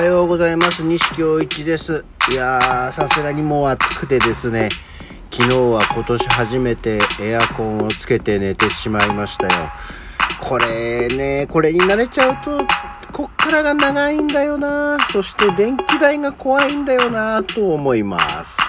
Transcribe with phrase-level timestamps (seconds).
[0.00, 0.82] はようございます。
[0.82, 2.06] 西京一です。
[2.32, 4.70] いやー、さすがにもう暑くてですね、
[5.30, 9.70] 昨日は今年初めてエアコンをつけて寝てしまいましたよ。
[10.40, 12.64] これね、これに慣れちゃうと、
[13.12, 18.59] こっからが長いんだよなそして電気代が怖いんだよなと思います。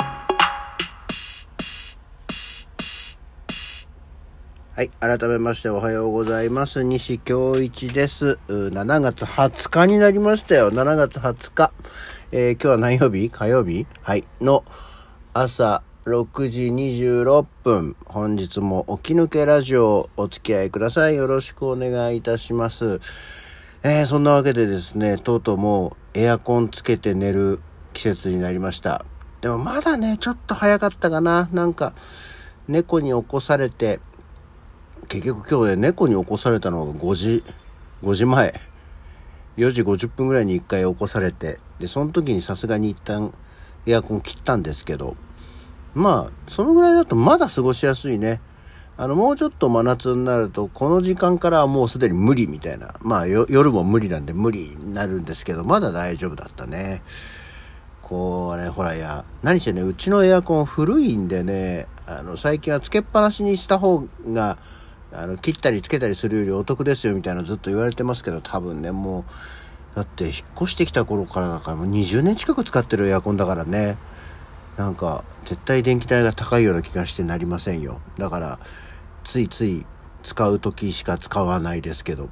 [4.82, 4.89] はい。
[5.00, 6.84] 改めましておはようございます。
[6.84, 8.39] 西京一です。
[8.48, 10.72] 7月20日になりましたよ。
[10.72, 11.72] 7月20日。
[12.31, 13.30] えー今日は何曜日？
[13.30, 13.86] 火曜日？
[14.02, 14.25] はい。
[14.41, 14.66] の
[15.36, 17.95] 朝6時26分。
[18.05, 21.16] 本日も起き抜けラジオお付き合いください。
[21.16, 23.00] よろしくお願いいたします。
[23.84, 27.59] えーそんなわけでですね、とうとうもうエアコンつけて寝る
[27.94, 29.05] 季節になりました。
[29.41, 31.50] でもまだね、ちょっと早かったかな。
[31.53, 31.94] なんか、
[32.67, 34.00] 猫に起こされて、
[35.11, 37.43] 結局今日ね、猫に起こされたのが5時、
[38.02, 38.61] 5時前。
[39.58, 43.33] 4時50分ぐらいに1回起こされて、で、その時にさすがに一旦
[43.86, 45.17] エアコン切ったんですけど、
[45.94, 48.39] まあ、そのぐらいだとまだ過ごしやすいね。
[48.95, 52.95] あの、もうちょっと真夏になると、この時間からはもうすでに無理みたいな。
[53.02, 57.03] まあ、夜も無理なんで無理になるんですけど、まだ大丈夫だったね。
[58.02, 64.58] こうね、ほら、いや、何してね、うちのエアコン古いんでね、あの、最近はつけっぱなしにした方が、
[65.14, 69.26] あの、切ったりつけたりするよりお得ですよみたいなずっと言われてますけど、多分ね、も
[69.94, 73.98] う、だって引っ越してきた頃からだからもう20年近く使ってるエアコンだからね。
[74.78, 78.00] なんか、絶対電気代が高いような気がしてなりませんよ。
[78.17, 78.59] だから、
[79.23, 79.86] ついつい
[80.23, 82.30] 使う時しか使わないですけど。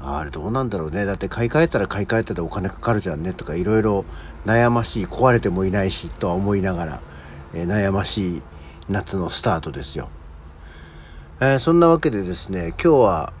[0.00, 1.06] あれどうなんだろうね。
[1.06, 4.04] だって買い替えたら買い替えたでお金かかるじゃんねとかいろいろ
[4.46, 7.02] 悩ましい、壊れてもいないしとは思いながら、
[7.52, 8.42] えー悩ましい
[8.88, 10.08] 夏のスタートですよ。
[11.40, 13.32] えーそんなわけでですね、今日は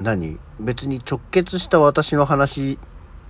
[0.00, 0.38] 何？
[0.58, 2.78] 別に直結した私の話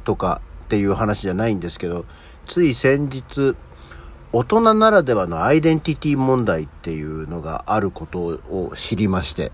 [0.04, 2.04] とかっていう話じゃないんですけど、
[2.46, 3.56] つい先日、
[4.32, 9.50] 大人ならではのアイデンティティ問題っていうのがあることを知りまして、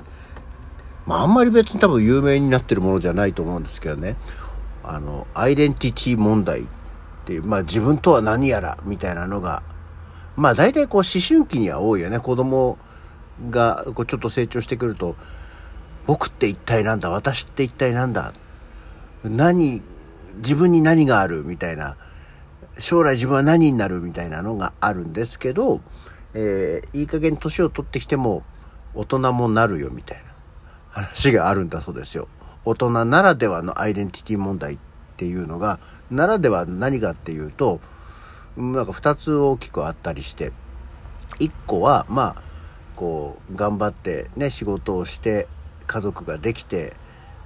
[1.06, 4.16] まああんまり別に多分有名になってるものじゃないと思うんですけどね、
[4.84, 6.66] あの、アイデンティティ問題っ
[7.24, 9.62] ていう、まあ自分とは何やらみたいなのが、
[10.36, 12.76] まあ大体こう思春期には多いよね、子供
[13.50, 15.16] がこうちょっと成長してくると、
[16.06, 17.10] 僕って一体なんだ？
[17.10, 18.32] 私って一体なんだ？
[19.24, 19.82] 何、
[20.36, 21.44] 自分に何がある？
[21.44, 21.96] みたいな、
[22.78, 24.00] 将来自分は何になる？
[24.00, 25.80] みたいなのがあるんですけど、
[26.34, 28.42] えーいい加減年を取ってきても
[28.94, 30.24] 大人もなるよみたいな。
[30.90, 32.28] 話があるんだそうですよ。
[32.66, 34.78] 大人ならではのアイデンティティ問題っ
[35.16, 37.80] ていうのが、ならでは何かっていうと、
[38.58, 40.52] なんか二つ大きくあったりして、
[41.38, 42.42] 一個は、まあ、
[43.02, 45.48] こう、頑張ってね、仕事をして、
[45.88, 46.94] 家族ができて、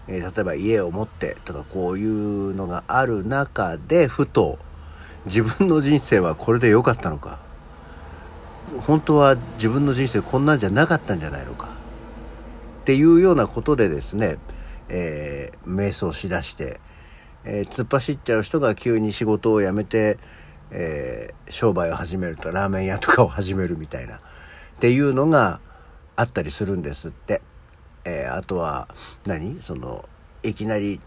[0.07, 4.59] えー例えば家を持ってとかこういうのがある中で、ふと、
[5.25, 7.39] 自分の人生はこれで良かったのか。
[8.83, 11.71] 本当は自分の人生こんなんじゃなかったんじゃないのか。
[12.83, 14.37] っていうようなことでですね、
[14.91, 16.81] えー瞑想しだして、
[17.45, 20.19] えー突っ走っちゃう人が急に仕事を辞めて、
[20.71, 24.21] えー商売を始めるとラーメン屋とかを始めるみたいな
[24.77, 25.61] っていうのが
[26.17, 27.41] あったりするんですって。
[28.05, 28.89] えーあとは
[29.27, 29.61] 何？
[29.61, 30.09] その
[30.43, 31.01] いきなり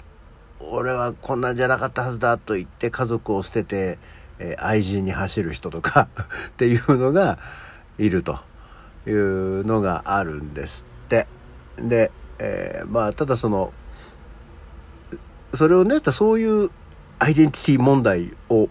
[0.60, 4.00] 俺はこんなんじゃなかったはずだと言って家族を捨てて、
[4.40, 6.10] えー愛人に走る人とか
[6.50, 7.40] っていうのが
[7.98, 8.40] いると
[9.08, 11.28] いうのがあるんですって。
[11.78, 13.72] で、えーまあただその
[15.54, 16.70] それをねそういう
[17.20, 18.68] アイデンティティ問題を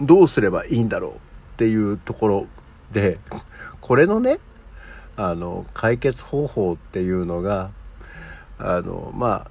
[0.00, 1.16] どうすればいいんだろうっ
[1.56, 2.46] ていうところ
[2.90, 3.18] で
[3.80, 4.38] これのね
[5.16, 7.70] あの解決方法っていうのが
[8.58, 9.50] あのまあ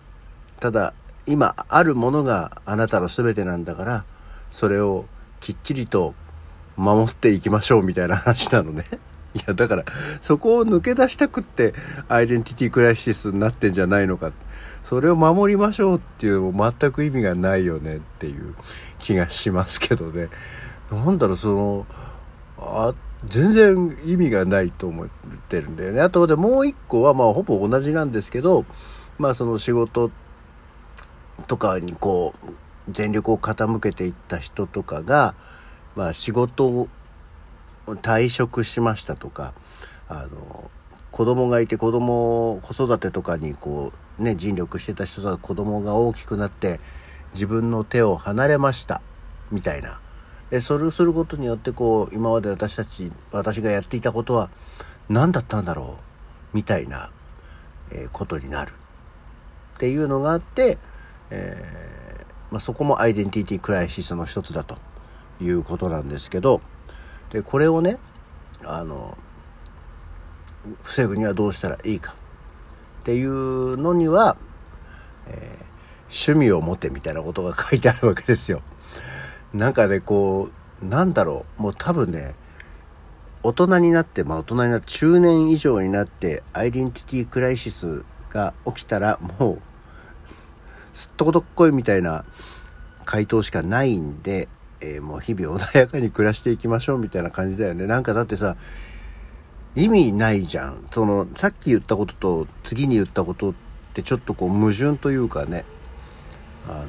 [0.59, 0.93] ただ
[1.25, 4.05] 今あるものがあなたの全てなんだから
[4.49, 5.05] それを
[5.39, 6.15] きっちりと
[6.75, 8.85] 守っていきましょうみたいな話なのね。
[9.35, 9.83] いやだから
[10.21, 11.75] そこを抜け出したくって
[12.07, 14.31] アイデンティティクライシスになってんじゃないのか
[14.83, 18.55] それを守りましょうっていうのも全く意味がないよねっていう
[18.97, 20.29] 気がしますけどね
[20.91, 21.85] なんだろうその
[23.25, 25.07] 全然意味がないと思っ
[25.49, 26.01] てるんだよね。
[26.01, 28.65] あとでもう一個はまあほぼ同じなんですけど
[29.17, 30.11] まあその仕事
[31.47, 32.47] とかにこう
[32.89, 35.35] 全力を傾けていった人とかが
[35.95, 36.87] まあ仕事を
[37.87, 39.53] 退職しましたとか
[40.07, 40.71] あの
[41.11, 46.79] 子供がいて子供子育てとかにこうね尽力してた人が子供が大きくなって
[47.33, 49.01] 自分の手を離れました
[49.51, 49.99] みたいな。
[50.49, 54.49] でそれをすることによってこう今まで私たち私がやっていたことは
[55.07, 55.97] 何だったんだろ
[56.53, 57.11] うみたいな、
[57.91, 58.71] えことになる
[59.75, 60.79] っていうのがあって、
[61.29, 64.77] えーまあ、そこもアイデンティティクライシスの一つだと
[65.39, 66.61] いうことなんですけど
[67.29, 67.97] でこれをね
[68.65, 69.17] あの
[70.83, 72.15] 防ぐにはどうしたらいいか
[73.01, 74.37] っていうのには、
[75.27, 78.61] えー、趣味を持てみたいなことが書いてあるわけですよ。
[79.53, 80.49] なんかねこ
[80.81, 82.35] うなんだろうもう多分ね
[83.41, 89.61] 大人になってまあ大人になって中年以上になってアイデンティティクライシスが起きたらもう
[90.93, 92.25] すっとことっこいみたいな
[93.05, 94.47] 回答しかないんで、
[94.81, 97.87] えー、もう日々穏やかに暮らしていきましょうみたいな感じだよね。
[97.87, 98.55] なんかだってさ、
[99.75, 100.85] 意味ないじゃん。
[100.91, 103.53] その、さっき言ったことと次に言ったことっ
[103.93, 105.65] てちょっとこう矛盾というかね、
[106.67, 106.85] あの、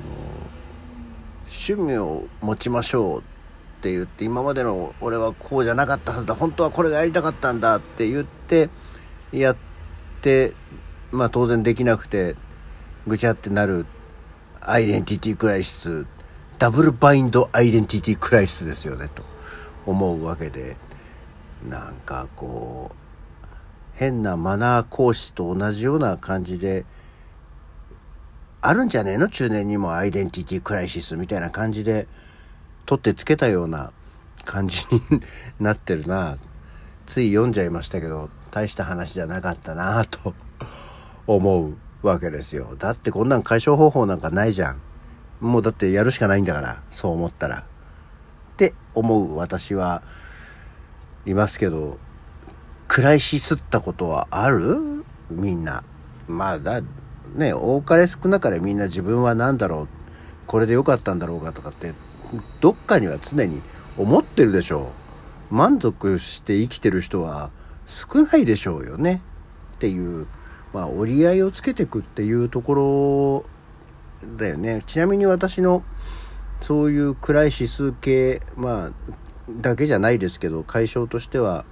[1.51, 3.23] 趣味を持ちましょうっ
[3.83, 8.71] て言って、今までの俺はこうじゃなかったはずだ、本当はこれがやりたかったんだって言って、
[9.33, 9.57] やっ
[10.23, 10.55] て、
[11.11, 12.37] まあ当然できなくて、
[13.07, 13.85] ぐちゃってなる
[14.61, 16.07] アイデンティティクライシス、
[16.59, 19.25] ダブルバインドアイデンティティクライシスですよね、と
[19.87, 20.77] 思うわけで、
[21.69, 22.97] なんかこう、
[23.95, 26.85] 変なマナー講師と同じような感じで、
[28.63, 29.29] あるんじゃねえの？
[29.29, 32.07] 中年にもアイデンティティクライシスみたいな感じで、
[32.85, 33.93] 取ってつけたような
[34.45, 35.01] 感じに
[35.59, 36.37] なってるな。
[37.07, 40.35] つい読んじゃいましたけど、大した話じゃなかったなと
[41.27, 41.69] 思
[42.03, 42.75] うわけですよ。
[42.79, 44.81] だってこんなん解消方法なんかないじゃん。
[45.41, 47.61] もうだってやるしかないんだから、そう思ったら。
[47.61, 47.63] っ
[48.57, 50.03] て思う私は
[51.25, 51.99] いますけど、
[52.89, 55.05] 暗いしすったことはある？
[55.31, 55.83] みんな。
[56.29, 56.83] まあだ、
[57.35, 59.89] ね、多かれ少なかれみんな自分は何だろう、
[60.47, 61.95] これで良かったんだろうかとかって、
[62.61, 63.63] どっかには常に
[63.97, 64.93] 思ってるでしょ
[65.51, 65.55] う。
[65.55, 67.51] 満足して生きてる人は
[67.87, 69.23] 少ないでしょうよね。
[69.75, 70.27] っていう
[70.73, 73.45] まあ、折り合いをつけていくっていうとこ
[74.23, 74.83] ろだよね。
[74.87, 75.83] ちなみに私の
[76.61, 78.91] そういうクライシス系、まあ、
[79.51, 81.65] だけじゃないですけど、解消としては、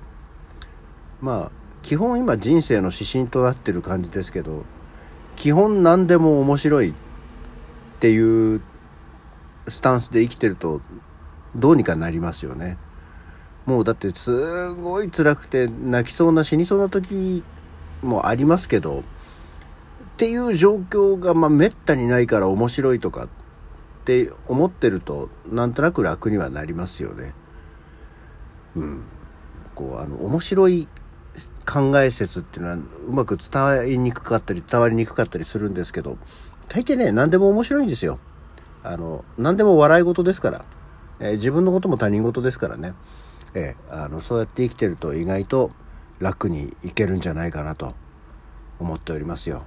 [1.20, 1.52] まあ、
[1.82, 4.64] 基本今人生の指針となってる感じですけど、
[5.38, 6.94] 基本何でも面白いっ
[8.00, 8.60] ていう
[9.68, 10.80] スタンスで生きてると、
[11.54, 12.76] どうにかなりますよね。
[13.64, 17.44] もうだってすごい辛くて泣きそうな死にそうな時
[18.02, 19.02] もありますけどっ
[20.16, 23.28] ていう状況がまあめったにないから面白いとかっ
[24.06, 27.34] て思ってるとなんとなく楽にはなりますよね。
[28.74, 29.02] うん、
[29.74, 30.88] こうあの面白い
[31.66, 32.80] 考え説っていうのはう
[33.12, 36.16] まく伝わりにくかったり伝わりにくかったりするんですけど
[36.68, 38.18] 大抵ね何でも面白いんですよ。
[38.82, 40.64] あの何でも笑い事ですから、
[41.20, 42.94] えー、自分のことも他人事ですからね、
[43.54, 45.70] えー、あのそうやって生きてると意外と
[46.20, 47.94] 楽にいけるんじゃないかなと
[48.78, 49.64] 思っておりますよ。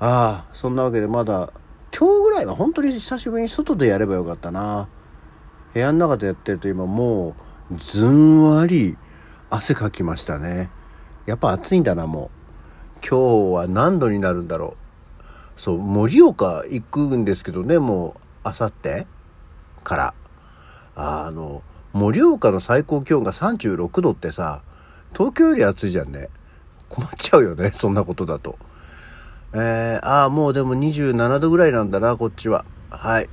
[0.00, 1.52] ああ、そんなわけでまだ、
[1.96, 4.88] 今日ぐらいは本当に久しぶりに外でやればよかったな。
[5.74, 7.34] 部屋の中でやってると今も
[7.70, 8.96] う、ずんわり
[9.50, 10.70] 汗かきましたね。
[11.26, 12.30] やっぱ暑いんだな、も
[13.02, 13.06] う。
[13.08, 14.76] 今日は何度になるんだろ
[15.16, 15.60] う。
[15.60, 19.06] そう、盛岡行くんですけどね、もう、あさって
[19.84, 20.14] から。
[20.96, 21.62] あの、
[21.92, 24.62] 盛岡の最高気温が36度ってさ、
[25.12, 26.28] 東京より暑いじゃんね。
[26.88, 28.58] 困っちゃうよね、そんなことだと。
[29.54, 32.64] えー、ああ、もうでも27度ぐらいなんだな、こっちは。
[32.90, 33.28] はい。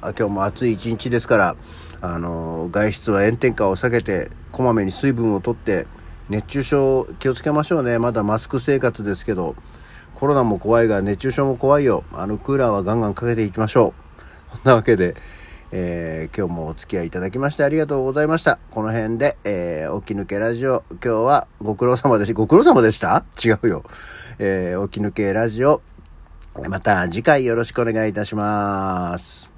[0.00, 1.56] あ今日も暑い一日ですから、
[2.02, 5.88] あの、外出は炎天下を避けて、こまめに水分をとって、
[6.28, 7.98] 熱中症気をつけましょうね。
[7.98, 9.56] まだマスク生活ですけど、
[10.14, 12.04] コロナも怖いが熱中症も怖いよ。
[12.12, 13.92] あのクーラーはガンガンかけていきましょ
[14.52, 14.56] う。
[14.56, 15.16] そんなわけで、
[15.72, 18.60] えー、今日もお付き合いいただきましてありがとうございました。
[18.70, 23.24] この辺で、えー、起き抜けラジオ、今日はご苦労様でし、ご苦労様でした？
[23.44, 23.82] 違うよ。
[24.38, 25.82] えー、起き抜けラジオ、
[26.68, 29.53] また次回よろしくお願いいたします。